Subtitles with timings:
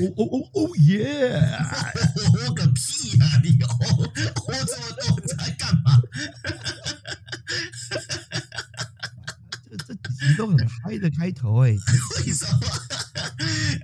[0.00, 1.40] 哦哦哦哦耶！
[2.48, 3.40] 哦个屁啊！
[3.42, 4.12] 你哦哦
[4.66, 6.00] 这么多，你在干嘛？
[9.68, 11.70] 这这几集都很嗨的开头哎，
[12.26, 12.60] 为什么？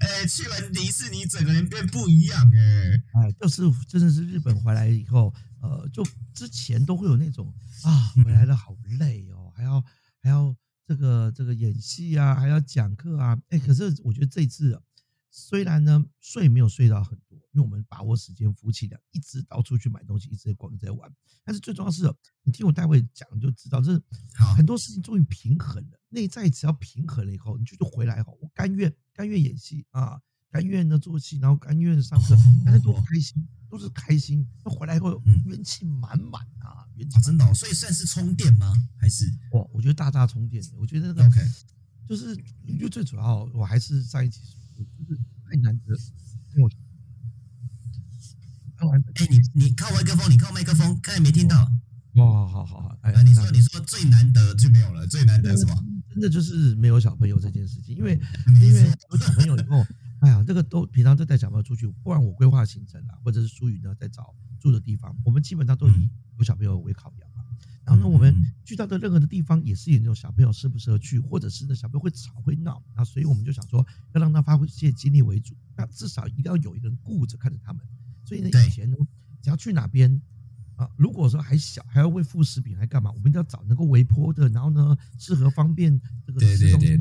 [0.00, 3.02] 哎，去完迪士尼，整个人变不一样哎！
[3.20, 6.04] 哎，就是真的是日本回来以后，呃，就
[6.34, 7.52] 之前都会有那种
[7.84, 9.82] 啊，回来了好累哦，还要
[10.22, 10.54] 还要
[10.86, 14.80] 这个这个演戏啊，还要讲课啊，哎，可是我觉得这一次
[15.38, 21.12] 虽然呢睡没有睡到很多，因为我们把握时间，夫妻俩一直到处去买东西，一直在逛，一直在玩，
[21.44, 22.10] 但是最重要是，
[22.42, 24.00] 你听我待会讲就知道，这
[24.56, 26.00] 很多事情终于平衡了。
[26.08, 30.18] 内在只要平衡了以后，你就就回来后，我甘愿甘愿演戏啊，
[30.50, 34.48] 甘愿呢做戏，然后甘愿的上课，但是多开心，都是开心。
[34.64, 38.72] 那回来以后元气满满啊，元气真的，所以算是充电吗？
[38.98, 39.62] 还是哇？
[39.70, 40.64] 我觉得大大充电。
[40.78, 41.40] 我觉得那个 OK，
[42.08, 42.34] 就是
[42.80, 44.56] 就最主要，我还是在一起，就是
[45.48, 45.94] 太难得。
[46.58, 46.68] 我
[48.76, 51.56] 看完，哎，你你靠麦克风，你靠麦克风，刚才没听到。
[52.14, 55.74] 哇，好好好，哎，你说你说最难得就没有了，最难得什么？
[56.10, 58.18] 真的就是没有小朋友这件事情，因为
[58.62, 59.86] 因为有小朋友以后，
[60.20, 67.25] 哎呀，这个都平常都带小朋友出去，不然我规划行程啦，或者是淑宇呢在找住的地方，我们基本上都以有小朋友为考量嘛。
[67.86, 68.34] 然后呢，我们
[68.64, 77.82] 去到的任何的地方，也是以那种小朋友适不适合去，或者是呢小朋友会吵会闹，那所以我们就想说，要让他发挥这些精力为主，那至少一定要有一个人顾着看着他们。
[78.24, 78.96] 所以呢，以前呢，
[79.40, 80.20] 只要去哪边。
[80.76, 83.10] 啊，如果说还小，还要喂副食品，还干嘛？
[83.10, 86.98] 我们一定要找能够微波的，然后呢，适合方便这个吃东西。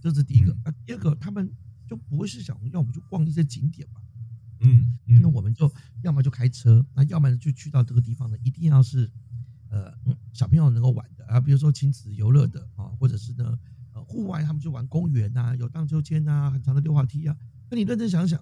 [0.00, 0.56] 这是第一个。
[0.64, 1.52] 那第二个，他们
[1.88, 4.00] 就不会是想要我们去逛一些景点嘛？
[4.60, 5.68] 嗯，那我们就
[6.02, 9.10] 要么就开车，那要么就去到这个地方呢，一定要是
[9.70, 9.92] 呃
[10.32, 13.58] 小朋友能够玩的啊，比如说亲子游乐的啊，或者是呢
[13.94, 17.36] 呃户外他们就玩公园啊，有荡秋千啊，很长的溜滑梯啊。
[17.70, 18.38] 那你认真想想。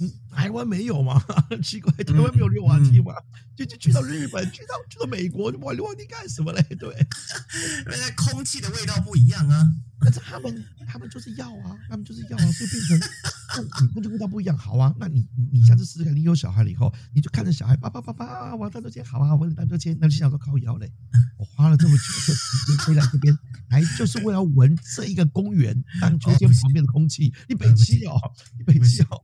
[0.00, 1.22] 嗯，台湾没有吗？
[1.62, 3.14] 奇怪，台湾没有溜滑梯吗？
[3.56, 6.60] 就就去到日本，去到去到美国，玩溜滑梯干什么嘞？
[6.78, 6.88] 对，
[7.86, 9.64] 因为空气的味道不一样啊。
[10.00, 12.98] 但是他们他们就是要啊，他们就是要啊，所以变成
[13.62, 14.58] 你空气味道不一样。
[14.58, 20.92] 好啊，那你你下次试试看，你有小孩了以后，你就看着小孩叭叭叭叭玩荡秋千，好啊，玩荡秋千，那就想说靠腰嘞。
[21.38, 23.38] 我花了这么久的时间飞来这边，
[23.70, 27.32] 来就是为了闻这一个公园荡秋千旁边的空气。
[27.48, 28.20] 你北七哦，
[28.58, 29.22] 你北七哦。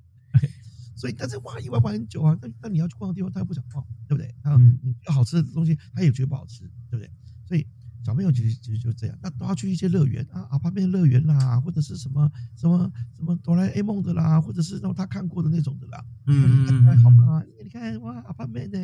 [1.01, 4.35] 所以，但是玩一玩玩很久啊，那那你要去逛的地方，他又不想逛，对不对？
[4.43, 7.11] 啊，你要好吃的东西，他也觉得不好吃，对不对？
[7.47, 7.67] 所以
[8.05, 16.05] 小朋友其实其实就这样，那都要去一些乐园啊，阿巴面乐园啦，或者是什么什么什么哆啦 A 梦的啦，或者是那种他看过的那种的啦。
[16.27, 17.43] 嗯嗯嗯，好嘛？
[17.63, 18.79] 你看哇，阿巴面呢？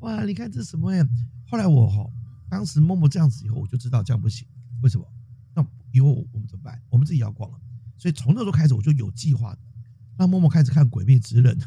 [0.00, 1.04] 哇，你看这是什么呀？
[1.48, 2.08] 后来我哈，
[2.48, 4.46] 当时默默这样子以后，我就知道这样不行。
[4.82, 5.04] 为什么？
[5.54, 6.80] 那以后我们怎么办？
[6.90, 7.58] 我们自己要逛了。
[7.98, 9.58] 所以从那时候开始，我就有计划的。
[10.16, 11.56] 让默默开始看《鬼灭之刃》，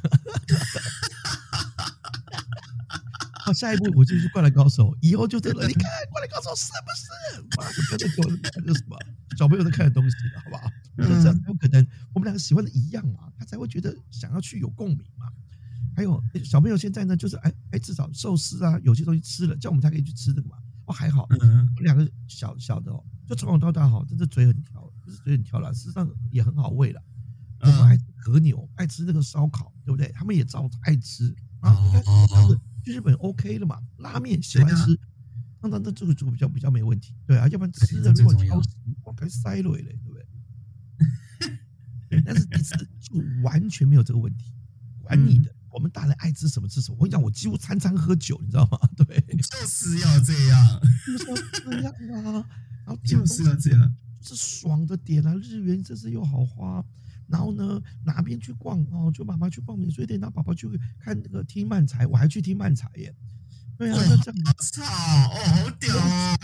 [3.39, 5.67] 好，下一步我就是《灌篮高手》，以后就这了。
[5.67, 7.07] 你看《灌篮高手》是不是？
[7.57, 8.97] 妈的，不要再给我看这什么
[9.37, 10.69] 小朋友在看的东西了，好不好？
[10.97, 15.27] 就这样才有可能我们两个喜欢的一样嘛，他才会觉得想要去有共鸣嘛。
[15.95, 20.57] 还有小朋友现在呢，就是哎哎，至少寿司啊，有些东西吃了，叫我们才可以去吃这个嘛。
[20.85, 27.01] 哦，还好，我们两个小小的哦，就从小到大哈，真的嘴很挑，不是嘴很挑了，事实上也很好喂了。
[27.61, 30.11] 我们爱吃和牛，爱吃那个烧烤，对不对？
[30.11, 31.75] 他们也照爱吃啊。
[31.83, 32.47] 你看，
[32.83, 33.79] 去日本 OK 了嘛？
[33.97, 34.99] 拉面喜欢吃，
[35.61, 37.47] 那那那这个就比较比较没问题，对啊。
[37.47, 38.69] 要不然吃的如果挑食，
[39.03, 40.25] 我该塞了嘞，对不对？
[42.25, 44.51] 但是一次就完全没有这个问题，
[45.01, 46.97] 管你的，我们大人爱吃什么吃什么。
[46.99, 48.79] 我跟你讲，我几乎餐餐喝酒，你知道吗？
[48.97, 51.25] 对，就是要这样，就是
[51.83, 52.45] 要这样啊。
[52.85, 56.83] 然后就是要这样，是爽的点啊，日元这次又好花。
[57.29, 59.11] 然后呢，哪边去逛哦？
[59.13, 60.67] 就妈妈去逛免税店，那宝宝去
[60.99, 63.13] 看那个听漫才，我还去听漫才耶。
[63.77, 65.95] 对啊，那这样操哦，好屌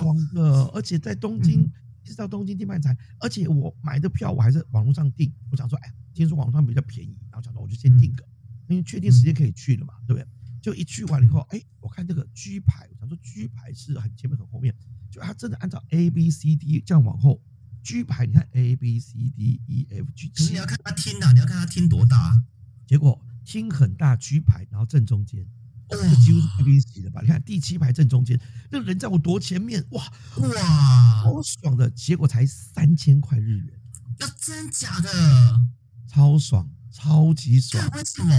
[0.05, 0.15] 哦！
[0.33, 1.69] 的，而且在东京，
[2.03, 5.33] 一直到东京听漫才，而且我买的票我还是网络上订。
[5.51, 8.23] 我想说，哎，听说网络上比较便宜，然后想说我就先订个，
[8.69, 10.27] 因为确定时间可以去了嘛，对不对？
[10.61, 14.73] 就一去完了以后，哎，我看这个 G 牌，我想说 G 牌是很前面很后面，
[15.11, 17.41] 就他真的按照 A B C D 这样往后。
[17.85, 22.41] G 牌，你看 A B C D E F G，可是你要看他听啊，你要看他听多大。
[22.87, 25.45] 结果听很大，G 牌，然后正中间，
[25.87, 27.21] 这几乎是 A B C 的吧？
[27.21, 28.39] 你看第七排正中间，
[28.71, 30.03] 那人在我多前面，哇
[30.37, 31.87] 哇，好爽的。
[31.91, 33.79] 结果才三千块日元，
[34.17, 35.61] 那真假的？
[36.07, 37.87] 超爽，超级爽。
[37.93, 38.33] 为什么？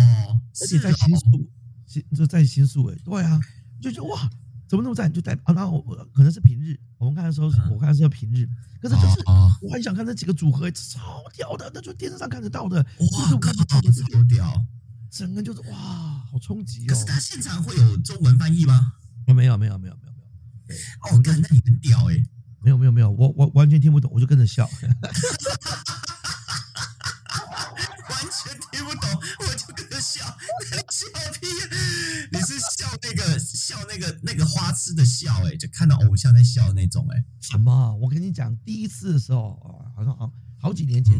[0.60, 1.50] 而且在新宿，
[1.86, 3.40] 新就在新宿哎，对啊，
[3.80, 4.28] 就觉得哇，
[4.68, 5.12] 怎么那么赞？
[5.12, 8.48] 就在啊，然后我可能是平日，我们看的时候，我看的时候平日，
[8.80, 13.80] 可是就是哦我很想看那几个组合，超屌的，那就电视上看得到的，哇靠，超
[14.28, 14.64] 屌！
[15.10, 15.76] 整个就是哇，
[16.30, 17.04] 好冲击哦可是！
[17.04, 18.92] 他现场会有中文翻译吗？
[19.26, 20.14] 哦，没有没有没有没有
[20.68, 22.22] 没有，哦，干，那你很屌哎！
[22.60, 24.68] 没有没有没有，我我完全听不懂，我就跟着笑。
[28.16, 29.10] 完全听不懂，
[29.40, 30.24] 我就跟着笑，
[30.70, 31.06] 那笑
[31.38, 31.46] 屁？
[32.32, 37.94] 你是笑那个笑那个那个花痴的笑哎、就看到偶像在笑那种哎、什么？
[37.96, 41.14] 我跟你讲，第一次的时候啊，好像好好几年前，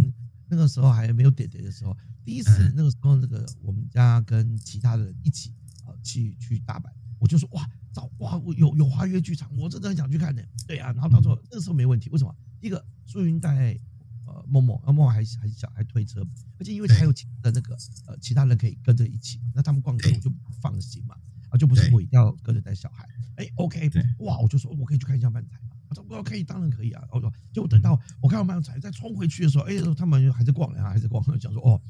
[0.49, 1.95] 那个时候还没有点点的时候，
[2.25, 5.53] 第一次那个时候，那个我们家跟其他的人一起
[5.85, 6.87] 啊去去大阪，
[7.19, 10.43] 我就说哇，找哇我有有花月剧场，我真的很想去看呢。
[10.67, 12.35] 对啊，然后到时候那个时候没问题，为什么？
[12.63, 13.79] 一个苏云带
[14.27, 16.21] 呃默默，默默还还小还推车，
[16.59, 17.77] 而且因为还有其他的那个
[18.07, 21.17] 呃其他人可以跟着一起，那他们逛街我就不放心嘛，
[21.51, 23.07] 啊就不是我一定要跟着带小孩。
[23.37, 23.91] 哎，OK，
[24.21, 25.77] 哇，我就说我可以去看一下漫才嘛。
[25.89, 27.03] 他说我可以，当然可以啊。
[27.13, 31.81] 我说，结果等到我看完漫才再冲回去的时候，哎，他们还在逛啊，还在逛，想说哦，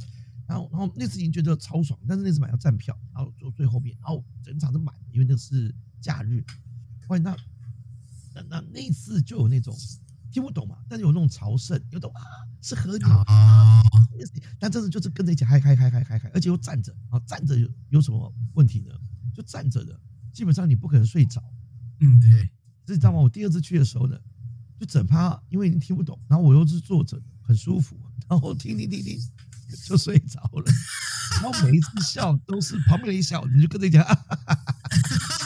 [0.47, 6.45] 然后然后那次已经觉得超爽，但是那次买要站票，然后坐最后面，然后整场是满的，因为那是假日。
[7.09, 7.35] 喂，那
[8.35, 9.75] 那那那次就有那种
[10.37, 12.21] 听不懂嘛，但是有那种朝圣，有种啊
[12.61, 13.83] 是和牛，啊，
[14.59, 18.93] 但真的就是跟着一起嗨嗨嗨嗨嗨嗨，而且又站着啊，站着有有什么问题呢？
[19.35, 19.99] 就站着的，
[20.35, 21.43] 基本上你不可能睡着。
[22.01, 22.51] 嗯，对，
[22.87, 23.19] 你知道吗？
[23.19, 24.19] 我第二次去的时候呢，
[24.79, 27.99] 就整趴，因为你听不懂，然后我又是坐着，很舒服，
[28.29, 29.19] 然后听听听听
[29.87, 30.65] 就睡着了。
[31.41, 35.46] 然后每一次笑都是旁边人一笑，你就跟着讲，哈哈哈哈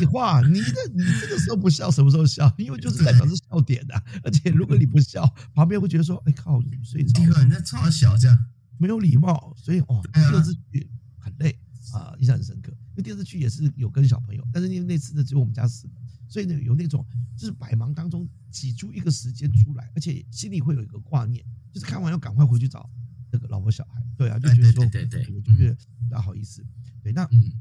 [0.00, 2.52] 废话，你的你这个时候不笑，什么时候笑？
[2.58, 3.94] 因为就是代表是笑点的、
[4.24, 7.26] 而且如果你不笑，旁边会觉得说，哎靠，睡着了？
[7.26, 8.46] 第二人在超小这样，
[8.78, 11.58] 没有礼貌，所以哦，第对啊二次去很累
[11.92, 12.72] 啊，印象很深刻。
[12.90, 15.94] 因为第二次去也是有跟小朋友，但是因为那次呢只有我们家四个，
[16.28, 17.06] 所以呢有那种
[17.36, 22.88] 就是百忙当中挤出一个时间出来，而且心里会有一个挂念，就是看完要赶快回去找
[23.30, 24.02] 那个老婆小孩。
[24.16, 26.62] 对啊，就觉得说，对对对对我就觉得不大好意思。
[27.02, 27.52] 对，那嗯，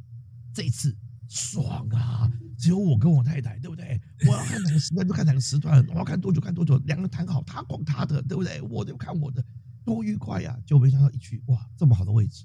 [0.53, 0.93] 这一次
[1.29, 2.29] 爽啊！
[2.57, 4.01] 只有我跟我太太，对不对？
[4.27, 8.59] 我要看哪个时段就看哪个时段，我要看多久看多久，两个人谈好，他逛他的，对不对？
[8.63, 9.41] 我就看我的，
[9.85, 12.43] 多愉快呀、就没想到一去，哇，这么好的位置，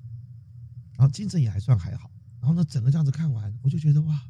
[0.97, 2.11] 然后精神也还算还好，
[2.41, 4.23] 然后呢，整个这样子看完，我就觉得哇，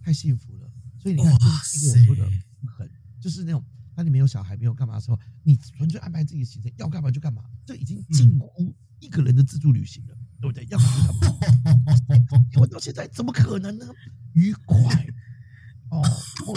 [0.00, 0.70] 太幸福了。
[0.96, 2.30] 所以你看，哇就是那个我说的
[2.78, 2.90] 很，
[3.20, 3.62] 就是那种
[3.94, 10.66] 当你没有小孩、没有干嘛的时候，你纯粹安排自己的行程，要干嘛就干嘛，这已经近乎一个人的自助旅行了，对不对？
[10.70, 12.46] 要干嘛就干嘛。
[12.56, 13.86] 我到现在怎么可能呢？
[14.34, 14.76] 愉快
[15.90, 16.54] 哦，哦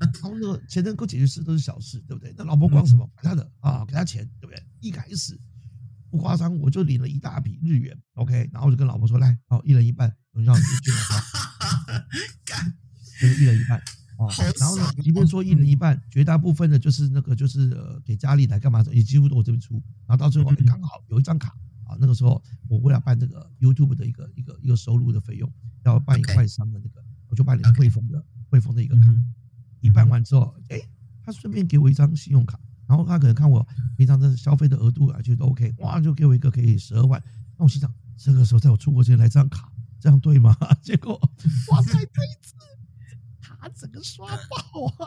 [0.00, 2.34] 然后那个钱能够解决事都是小事，对不对？
[2.36, 3.08] 那老婆管什么？
[3.14, 4.62] 管他的啊，给他钱，对不对？
[4.80, 5.38] 一开始
[6.10, 10.90] 不夸张，我就领了一大笔日元，OK，然后我就跟老婆说，来，哦，一人一半，我让你去
[12.44, 12.72] 干，
[13.20, 13.80] 就是一人一半。
[14.16, 19.82] 哦， 然后呢爽，即便说一人一半，绝大部分的就是那个就是呃给家里来干嘛的，也几乎都我这边出。
[20.06, 21.52] 然后到最后嗯刚好有一张卡
[21.86, 25.50] 啊，那个时候我为了办这个 YouTube 的一个一个一个收入的费用，
[25.84, 29.06] 要办一个外商的那个，我就办了一个汇丰的汇丰的一个卡。
[29.08, 29.34] 嗯
[29.80, 30.80] 一办完之后，哎，
[31.22, 37.22] 他顺便给我一张信用卡，然后他可能看我平常的消费的额度啊，觉得 OK，哇，就给我一个可以十二万。
[37.58, 39.70] 那我心想，这个时候在我出国之前来这张卡，
[40.00, 40.56] 这样对吗？
[40.80, 41.20] 结果，
[41.70, 42.54] 哇塞，这一次
[43.40, 45.06] 他整个刷爆啊！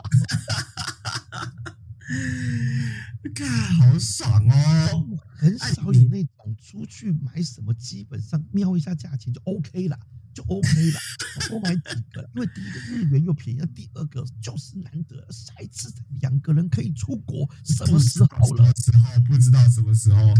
[3.34, 5.18] 干，好爽哦！
[5.36, 9.98] 很少有那种出去买什么，基本上瞄一下价钱就 OK 了，
[10.32, 11.00] 就 OK 了。
[11.36, 18.72] 我多买几个啦，因为第一个日元又便宜，第二个就是难得，下一次两个人可以出国，什么时候了？
[18.74, 19.24] 什么时候？
[19.24, 20.34] 不知道什么时候。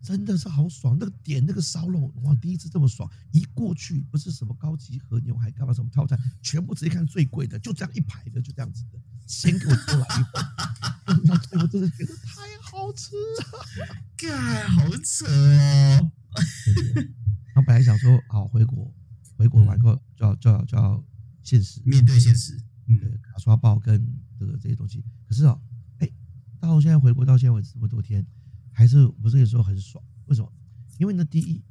[0.00, 10.42] 真的是好爽，那个点那个烧肉，哇，第一次这么爽，一过去不是什么高级和牛，还干嘛什么套餐，全部直接看最贵的，就这样一排的，就这样子的，先给我多来一份，
[11.08, 11.16] 然
[11.58, 13.96] 后我真的觉得太好吃了。
[14.16, 16.12] 干，好扯哦！
[17.54, 18.92] 然后本来想说，好回国，
[19.36, 21.04] 回国完后就要就要就要
[21.42, 24.04] 现实，面对现实，嗯，对，卡刷爆跟
[24.38, 25.04] 这个这些东西。
[25.26, 25.60] 可是哦，
[25.98, 26.10] 哎，
[26.60, 28.26] 到现在回国到现在为止这么多天，
[28.72, 30.02] 还是不是有时候很爽？
[30.26, 30.52] 为什么？
[30.98, 31.64] 因为呢，第一，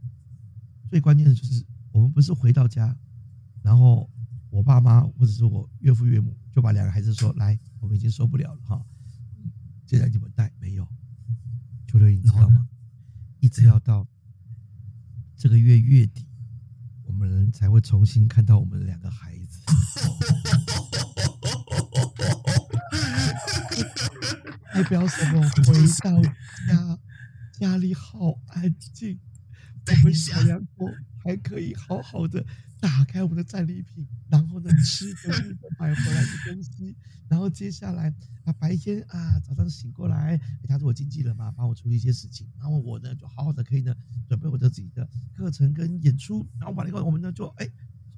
[0.90, 2.98] 最关键的就是我们不是回到家，
[3.62, 4.10] 然后
[4.50, 8.86] 我爸妈或者是我岳父岳母就把两个孩子说来，我们已经受不了了哈，
[9.88, 10.86] 现在你们带没有？
[11.88, 12.68] 秋六，你知道吗？
[13.40, 14.06] 一直要到
[15.38, 16.28] 这个月月底，
[17.06, 19.62] 我们人才会重新看到我们的两个孩子。
[24.74, 25.42] 代表什么？
[25.66, 26.22] 回到
[26.68, 27.00] 家，
[27.58, 29.18] 家里好安静，
[29.88, 30.86] 我们小两口
[31.24, 32.46] 还可以好好的
[32.80, 36.96] 打开我们的战利品， 然后呢吃着日本买回来的东西，
[37.30, 38.14] 然后接下来
[38.46, 43.96] 啊白天啊早上醒过来，他是我经纪人嘛，帮我处理一些事情，然后我呢就好好的可以呢
[44.28, 47.70] 准备我的自己的课程跟演出，然后完了以后我们呢就哎。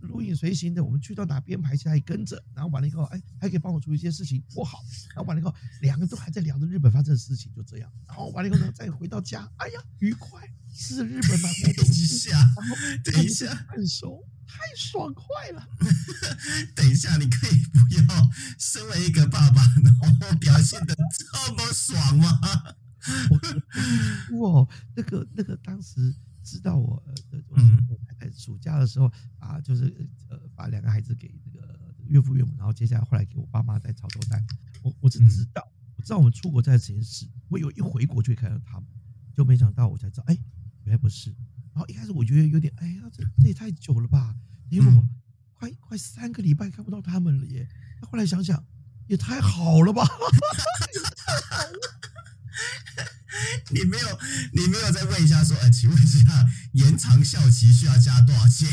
[0.02, 4.80] 如影随形的，我们去到哪边排起来跟着，然后完了以后，哎，还可以帮我处理一些事情，我好。
[5.14, 7.92] 然后完了以后，两个都还在聊着日本发生的事情，就这样。
[8.08, 10.42] 然后完了以后呢，再回到家，哎呀，愉快，
[10.74, 12.62] 是日本买的东西，然 后
[13.04, 15.70] 等一下，很熟，太爽快了。
[16.76, 22.42] 等一下，你可以不要身为一个爸爸，然后表现的这么爽吗？
[24.40, 26.16] 哇，那个那个当时。
[26.42, 27.04] 知道我
[27.58, 29.84] 嗯，我在暑假的时候啊，就是
[30.30, 34.44] 呃，把两个孩子给那个岳父岳母，然后接下来后来给我爸妈在潮州带。
[34.82, 35.62] 我我只知道，
[35.96, 38.88] 我知道我们出国在实验室，我有一回国就会看到他们，
[39.36, 40.36] 就没想到我才知道，哎，
[40.86, 41.36] 原来不是。
[41.74, 44.36] 然后一开始我觉得有点，哎呀，这这也太久了吧，
[44.70, 45.04] 因为我
[45.54, 47.68] 快快三个礼拜看不到他们了耶。
[48.02, 48.66] 那后来想想，
[49.08, 50.06] 也太好了吧。
[53.72, 54.20] 你没有，
[54.54, 58.68] 你没有再问一下说，呃，请问一下，延长校期需要加多少钱？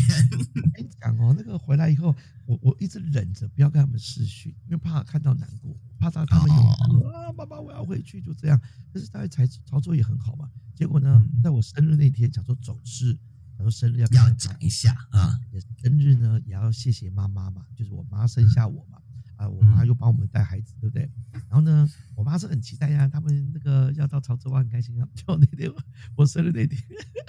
[1.01, 2.15] 讲哦，那个回来以后，
[2.47, 8.61] 我我一直忍着不要跟他们视讯，因为怕看到难过，怕到他们有啊，爸爸我要回去，就这样。
[8.93, 10.49] 但是大家才操作也很好嘛。
[10.75, 13.13] 结果呢，在我生日那天，讲说总是，
[13.57, 15.39] 讲说生日要要讲一下啊，
[15.83, 18.99] 生日呢也要谢谢妈妈嘛，就是我妈生下我嘛。
[19.37, 21.11] 啊，我妈又帮我们带孩子，对不对？
[21.33, 25.07] 然后呢，我妈是很期待呀，他们那个要到潮州玩，很开心啊。
[25.15, 25.71] 就那天
[26.17, 26.81] 我生日那天，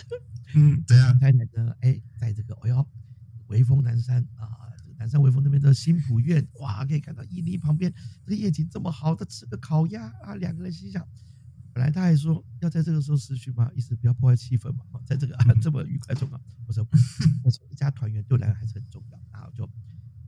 [0.56, 1.20] 嗯，怎样？
[1.20, 1.76] 太太呢？
[1.82, 2.88] 哎，在这个哎呦，
[3.48, 4.48] 威风南山啊，
[4.98, 11.06] 南山威风那边的新浦苑，哇，可以看到伊犁旁边这个夜景这么好，的吃个烤鸭啊，两个人心想，
[11.74, 16.88] 本来他还说要在这个时候失去嘛，意思不要破坏气氛嘛，在这个 这么愉快中啊，我说，
[17.44, 19.70] 我说一家团圆对两个还是很重要，然后就。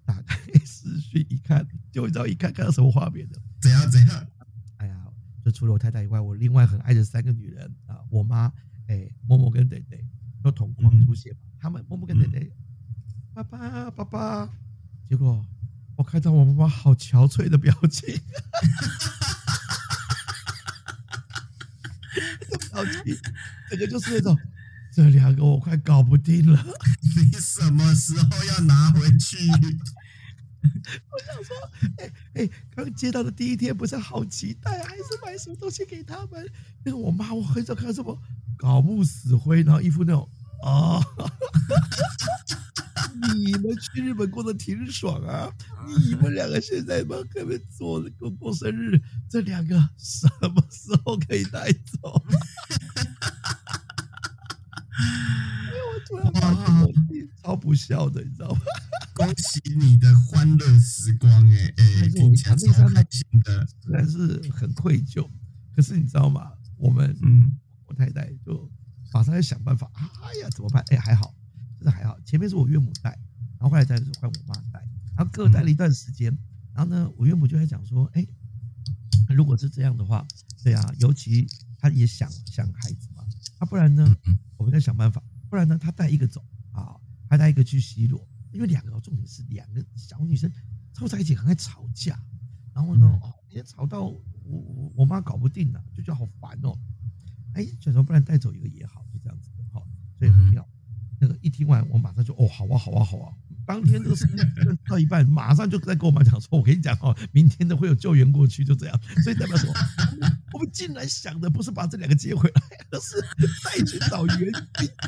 [0.09, 0.35] 打开
[0.65, 3.39] 视讯一看，就知道一看，看到什么画面的？
[3.61, 4.27] 怎样怎样？
[4.77, 5.05] 哎呀，
[5.45, 8.51] 就除了我太太以外，我另外很爱的三个女人啊，我妈、
[8.87, 10.03] 哎，默默跟蕾蕾
[10.41, 11.41] 都同框出现嘛。
[11.59, 12.51] 他们默默跟蕾蕾，
[13.35, 14.49] 爸爸爸爸，
[15.07, 15.45] 结果
[15.95, 18.09] 我看到我妈妈好憔悴的表情，
[22.49, 23.15] 这表情，
[23.69, 24.35] 这个就是那种。
[24.93, 26.65] 这两个我快搞不定了，
[27.15, 29.37] 你什么时候要拿回去？
[31.09, 31.55] 我想说，
[31.99, 36.45] 哎哎，刚接到的第一天不是好期待，还是买什么东西给他们？
[36.83, 38.17] 那个我妈，我很少看到这么
[38.57, 40.27] 搞不死灰，然后一副那种
[40.63, 40.99] 啊，
[43.37, 45.49] 你们去日本过得挺爽啊，
[45.87, 52.21] 你们两个现在帮他们做过过生日，这两个什么时候可以带走？
[57.41, 58.59] 超不孝的，你知道吗？
[59.15, 65.27] 恭喜你的欢乐时光，哎哎，听起来超开心的，虽然是很愧疚，
[65.75, 66.51] 可是你知道吗？
[66.77, 67.51] 我们嗯，
[67.85, 68.69] 我太太就
[69.13, 69.89] 马上在想办法。
[69.95, 70.83] 哎呀，怎么办？
[70.89, 71.33] 哎，还好，
[71.77, 72.19] 真的还好。
[72.25, 73.09] 前面是我岳母带，
[73.57, 74.79] 然后后来再是换我妈带，
[75.17, 76.35] 然后各带了一段时间。
[76.73, 78.25] 然后呢，我岳母就在讲说，哎，
[79.29, 80.25] 如果是这样的话，
[80.63, 81.47] 对啊，尤其
[81.79, 83.23] 他也想想孩子嘛，
[83.59, 84.15] 那不然呢，
[84.59, 85.23] 我们再想办法。
[85.49, 86.95] 不然呢，他带一个走啊，
[87.27, 90.51] 还带一个去西罗，因为两个重点是两个小女生
[90.93, 92.21] 凑在一起很爱吵架，
[92.73, 96.77] 然后呢，哦，也吵到我我我妈搞不定了，就觉得好烦哦。
[97.53, 99.81] 哎，就说不然带走一个也好，就这样子的哈，
[100.19, 100.67] 所以很妙。
[101.21, 103.33] 那个一听完，我马上就哦，好啊，好啊，好啊。
[103.65, 104.37] 当天这个事情
[104.87, 109.01] 到一半，马上就在跟我妈讲说，我跟你讲哦，明天的会有救援过去，就这样。
[109.23, 109.73] 所以代表说？
[110.53, 112.61] 我们竟然想的不是把这两个接回来，
[112.91, 113.21] 而是
[113.63, 114.89] 再去找援兵。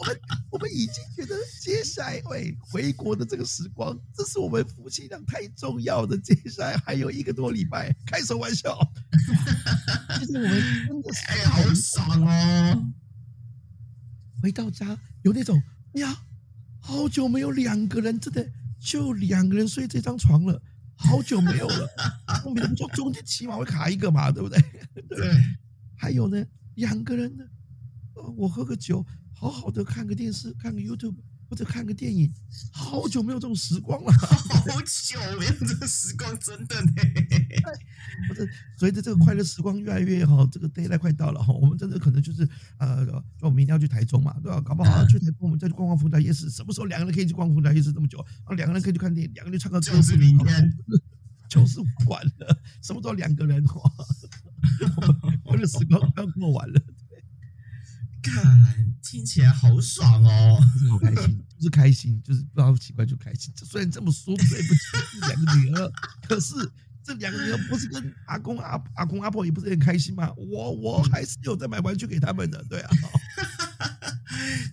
[0.00, 6.16] 我们我们已经觉得接下来会回国的这个时光，这是我们夫妻俩太重要的。
[6.18, 8.78] 接下来还有一个多礼拜，开什么玩笑？
[10.18, 12.92] 其实我们真的是好爽哦！
[14.42, 15.60] 回到家有那种
[15.94, 16.22] 呀，
[16.80, 18.46] 好久没有两个人，真的
[18.78, 20.60] 就两个人睡这张床了，
[20.96, 21.88] 好久没有了。
[22.44, 24.60] 我们中中间起码会卡一个嘛，对不对？
[25.08, 25.34] 对。
[25.96, 27.44] 还有呢，两个人呢，
[28.36, 29.04] 我喝个酒。
[29.36, 31.16] 好好的看个电视，看个 YouTube
[31.50, 32.32] 或者看个电影，
[32.72, 36.92] 好久没有这种时光了， 好久没有这个时光，真的呢。
[38.28, 38.46] 或者
[38.78, 44.60] 随着这个快乐时光越来越好，这个 d a y l i g h t 快到了哈，我们真的可能就是呃，说我们明天要去台中嘛，对吧？
[44.60, 46.48] 搞不好去台中，我们再去逛逛福台夜市。
[46.48, 48.18] 什么时候两个人可以去逛福台夜市这么久？
[48.44, 50.72] 啊，两个人可以去看电影，两个人唱歌，就是明天，
[51.50, 52.62] 就是不管了。
[52.80, 53.92] 什么时候两个人哇，
[55.44, 56.80] 快乐时光要过完了。
[58.22, 60.58] 看，听起来好爽哦，
[60.90, 61.44] 好开心。
[61.56, 63.52] 就是开心，就是不知道奇怪就开心。
[63.56, 64.80] 虽然这么说，对不起
[65.28, 65.92] 两个女儿，
[66.26, 66.54] 可是
[67.02, 70.32] 这两个女儿不是跟阿公阿 阿公阿婆也不是很开心吗？
[70.36, 72.90] 我我还是有在买玩具给他们的，对啊。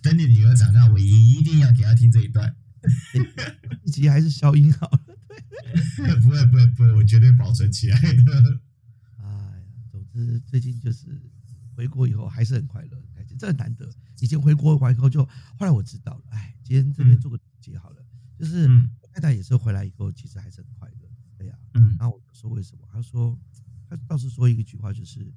[0.02, 2.54] 等你女儿长大，我一定要给她听这一段。
[3.84, 5.00] 一集还是消音好了。
[6.22, 8.60] 不会不会不会，我绝对保存起来的。
[10.14, 11.20] 哎呀，总之最近就是
[11.74, 13.90] 回国以后还是很快乐，开心，这很难得。
[14.20, 18.04] 以前回国完以后就，后来我知道了，哎，今天这边做个总结好了，
[18.38, 18.68] 就是
[19.12, 21.58] 太太也是回来以后其实还是很快乐，对呀。
[21.74, 21.96] 嗯。
[21.98, 22.86] 然后我就说为什么？
[22.90, 23.38] 他说
[23.88, 25.32] 他倒是说一句话，就是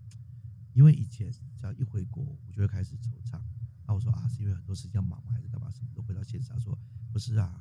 [0.73, 3.39] 因为以前只要一回国，我就会开始惆怅。
[3.87, 5.31] 那我说啊，是因为很多事情要忙吗？
[5.33, 5.69] 还是干嘛？
[5.71, 6.49] 什么都回到现实。
[6.49, 6.77] 他说
[7.11, 7.59] 不是啊，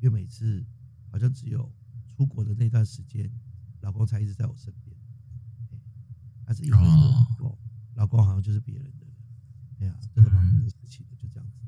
[0.00, 0.64] 因为每次
[1.10, 1.72] 好像只有
[2.16, 3.30] 出国的那段时间，
[3.80, 4.83] 老公才一直在我身边。
[6.46, 6.78] 但是一回
[7.38, 7.58] 国，
[7.94, 9.14] 老公好像就是别人的人。
[9.80, 11.58] 哎呀，真的忙别的事情的，就这样子。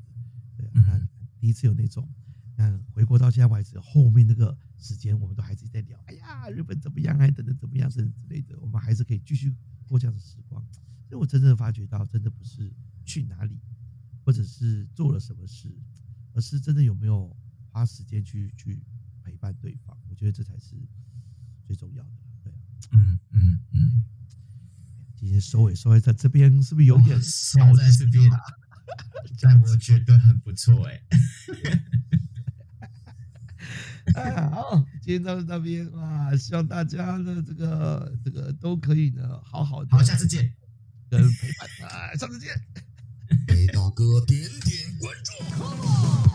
[0.57, 0.99] 对啊，那
[1.39, 2.07] 第一次有那种，
[2.55, 5.99] 那回国到现在为止，后面那个时间，我们都还是在聊。
[6.05, 7.17] 哎呀，日本怎么样？
[7.17, 7.89] 啊，等等怎么样？
[7.89, 9.53] 等等之类的，我们还是可以继续
[9.87, 10.65] 过这样的时光。
[11.07, 12.73] 所以我真正发觉到，真的不是
[13.05, 13.59] 去哪里。
[14.25, 15.73] 或者是做了什么事，
[16.33, 17.33] 而是真的有没有
[17.71, 18.83] 花时间去去
[19.23, 19.97] 陪伴对方？
[20.09, 20.75] 我觉得这才是
[21.63, 22.11] 最重要的。
[22.43, 22.53] 对，
[22.91, 24.03] 嗯嗯嗯。
[25.39, 28.29] 收尾收尾在这边，是不是有点收在这边？
[29.37, 31.01] 这样我觉得很不错哎。
[34.15, 39.89] 哎，好，今天到这边哇，希望大家呢，这个这个都可以呢，好好的。
[39.91, 40.53] 好，下次见，
[41.09, 42.49] 跟陪伴啊，下次见。
[43.45, 46.26] 给大哥点点关注。